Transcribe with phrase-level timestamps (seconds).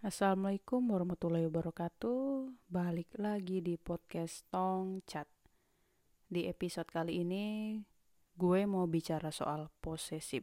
[0.00, 2.48] Assalamualaikum warahmatullahi wabarakatuh.
[2.72, 5.28] Balik lagi di podcast Tong Chat.
[6.24, 7.76] Di episode kali ini,
[8.32, 10.40] gue mau bicara soal posesif.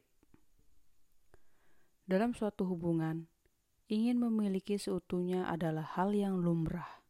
[2.05, 3.25] Dalam suatu hubungan,
[3.89, 7.01] ingin memiliki seutuhnya adalah hal yang lumrah.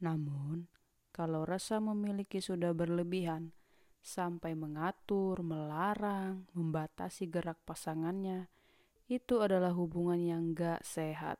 [0.00, 0.72] Namun,
[1.12, 3.52] kalau rasa memiliki sudah berlebihan,
[4.00, 8.48] sampai mengatur, melarang, membatasi gerak pasangannya,
[9.12, 11.36] itu adalah hubungan yang gak sehat.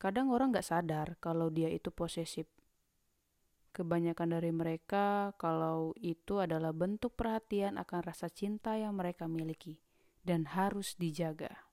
[0.00, 2.48] Kadang orang gak sadar kalau dia itu posesif.
[3.72, 9.80] Kebanyakan dari mereka kalau itu adalah bentuk perhatian akan rasa cinta yang mereka miliki
[10.24, 11.68] dan harus dijaga.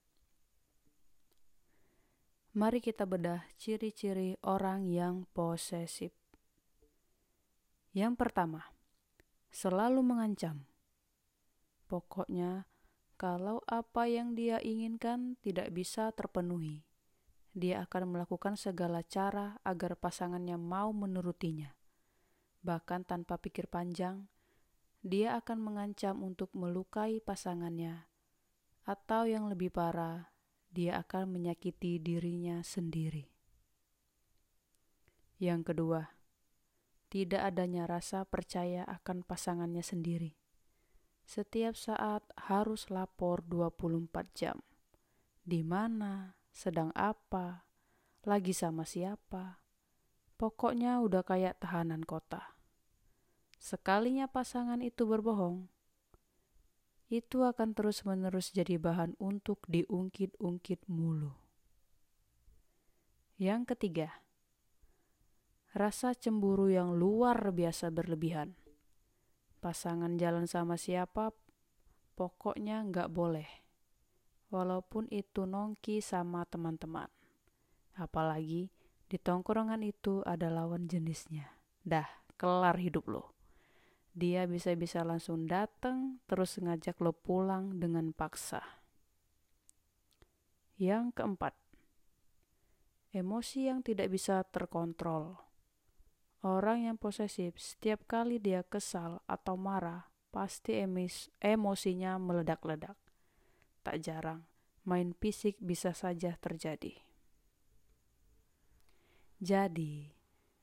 [2.50, 6.10] Mari kita bedah ciri-ciri orang yang posesif.
[7.94, 8.74] Yang pertama,
[9.54, 10.66] selalu mengancam.
[11.86, 12.66] Pokoknya
[13.20, 16.88] kalau apa yang dia inginkan tidak bisa terpenuhi.
[17.52, 21.76] Dia akan melakukan segala cara agar pasangannya mau menurutinya.
[22.64, 24.24] Bahkan tanpa pikir panjang,
[25.04, 28.08] dia akan mengancam untuk melukai pasangannya,
[28.88, 30.32] atau yang lebih parah,
[30.72, 33.28] dia akan menyakiti dirinya sendiri.
[35.36, 36.08] Yang kedua,
[37.12, 40.39] tidak adanya rasa percaya akan pasangannya sendiri
[41.30, 44.58] setiap saat harus lapor 24 jam.
[45.46, 47.70] Di mana, sedang apa,
[48.26, 49.62] lagi sama siapa.
[50.34, 52.58] Pokoknya udah kayak tahanan kota.
[53.62, 55.70] Sekalinya pasangan itu berbohong,
[57.06, 61.30] itu akan terus-menerus jadi bahan untuk diungkit-ungkit mulu.
[63.38, 64.08] Yang ketiga,
[65.78, 68.58] rasa cemburu yang luar biasa berlebihan
[69.60, 71.36] pasangan jalan sama siapa,
[72.16, 73.46] pokoknya nggak boleh.
[74.50, 77.06] Walaupun itu nongki sama teman-teman.
[77.94, 78.72] Apalagi
[79.06, 81.52] di tongkrongan itu ada lawan jenisnya.
[81.84, 82.08] Dah,
[82.40, 83.24] kelar hidup lo.
[84.16, 88.64] Dia bisa-bisa langsung datang terus ngajak lo pulang dengan paksa.
[90.80, 91.54] Yang keempat,
[93.12, 95.49] emosi yang tidak bisa terkontrol
[96.40, 102.96] Orang yang posesif, setiap kali dia kesal atau marah, pasti emis, emosinya meledak-ledak.
[103.84, 104.48] Tak jarang,
[104.88, 106.96] main fisik bisa saja terjadi.
[109.36, 110.16] Jadi,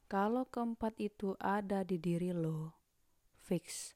[0.09, 2.73] kalau keempat itu ada di diri lo,
[3.37, 3.93] fix,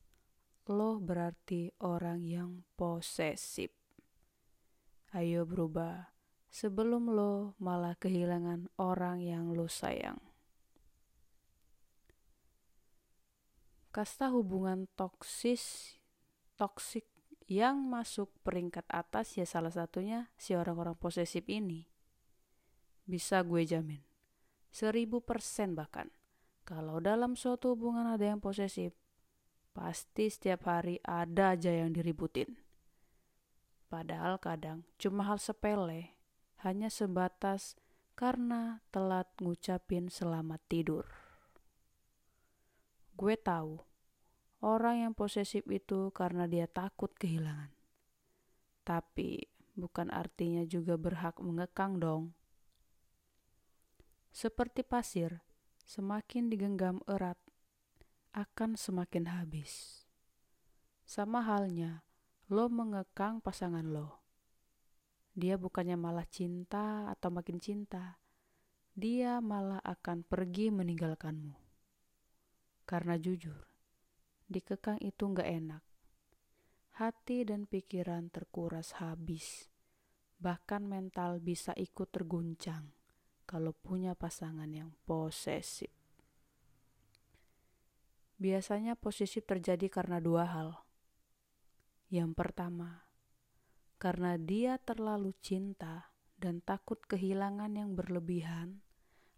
[0.69, 3.73] lo berarti orang yang posesif.
[5.17, 6.13] Ayo berubah
[6.47, 10.30] sebelum lo malah kehilangan orang yang lo sayang.
[13.91, 15.95] Kasta hubungan toksis
[16.55, 17.03] toksik
[17.51, 21.89] yang masuk peringkat atas ya salah satunya si orang-orang posesif ini.
[23.03, 23.99] Bisa gue jamin.
[24.71, 26.07] Seribu persen bahkan.
[26.63, 28.95] Kalau dalam suatu hubungan ada yang posesif,
[29.75, 32.55] pasti setiap hari ada aja yang diributin.
[33.91, 36.15] Padahal kadang cuma hal sepele,
[36.63, 37.75] hanya sebatas
[38.15, 41.03] karena telat ngucapin selamat tidur.
[43.21, 43.77] Gue tahu,
[44.65, 47.69] orang yang posesif itu karena dia takut kehilangan.
[48.81, 49.45] Tapi
[49.77, 52.33] bukan artinya juga berhak mengekang dong.
[54.33, 55.37] Seperti pasir,
[55.85, 57.37] semakin digenggam erat,
[58.33, 60.01] akan semakin habis.
[61.05, 62.01] Sama halnya,
[62.49, 64.17] lo mengekang pasangan lo.
[65.37, 68.17] Dia bukannya malah cinta atau makin cinta,
[68.97, 71.60] dia malah akan pergi meninggalkanmu.
[72.91, 73.55] Karena jujur,
[74.51, 75.83] dikekang itu nggak enak.
[76.99, 79.71] Hati dan pikiran terkuras habis.
[80.43, 82.91] Bahkan mental bisa ikut terguncang
[83.47, 85.87] kalau punya pasangan yang posesif.
[88.35, 90.83] Biasanya posesif terjadi karena dua hal.
[92.11, 93.07] Yang pertama,
[94.03, 98.83] karena dia terlalu cinta dan takut kehilangan yang berlebihan,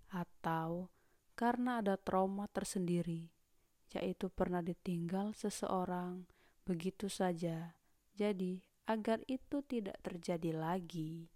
[0.09, 0.89] atau
[1.38, 3.43] karena ada trauma tersendiri
[3.94, 6.25] yaitu pernah ditinggal seseorang
[6.66, 7.78] begitu saja.
[8.13, 11.30] Jadi, agar itu tidak terjadi lagi,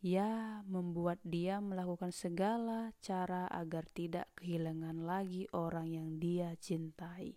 [0.00, 7.36] ya membuat dia melakukan segala cara agar tidak kehilangan lagi orang yang dia cintai.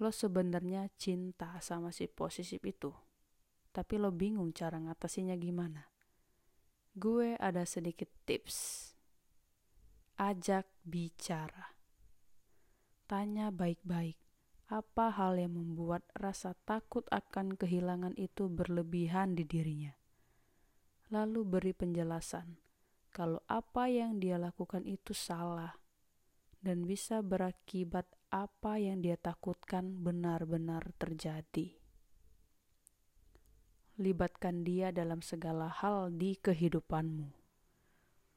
[0.00, 2.90] Lo sebenarnya cinta sama si posesif itu,
[3.70, 5.86] tapi lo bingung cara ngatasinya gimana.
[6.92, 8.91] Gue ada sedikit tips
[10.22, 11.74] ajak bicara.
[13.10, 14.14] Tanya baik-baik,
[14.70, 19.90] apa hal yang membuat rasa takut akan kehilangan itu berlebihan di dirinya.
[21.10, 22.54] Lalu beri penjelasan
[23.10, 25.74] kalau apa yang dia lakukan itu salah
[26.62, 31.74] dan bisa berakibat apa yang dia takutkan benar-benar terjadi.
[33.98, 37.41] Libatkan dia dalam segala hal di kehidupanmu.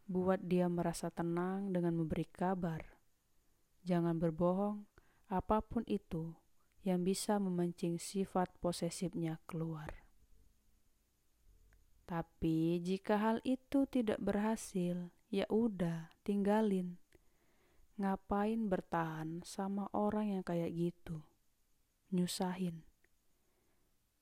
[0.06, 2.86] Buat dia merasa tenang dengan memberi kabar.
[3.82, 4.86] Jangan berbohong,
[5.34, 6.38] apa pun itu
[6.86, 10.06] yang bisa memancing sifat posesifnya keluar.
[12.06, 17.02] Tapi jika hal itu tidak berhasil, ya udah, tinggalin.
[17.98, 21.26] Ngapain bertahan sama orang yang kayak gitu?
[22.14, 22.86] Nyusahin.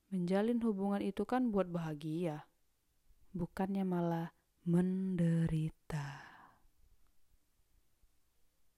[0.08, 2.48] Menjalin hubungan itu kan buat bahagia,
[3.36, 4.32] bukannya malah
[4.64, 6.23] menderita.